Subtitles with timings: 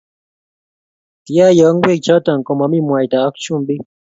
[1.25, 3.81] kiayoo ngwek choto ko mamii mwaita ak chumbik